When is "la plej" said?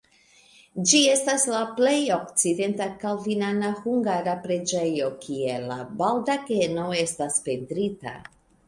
1.55-1.97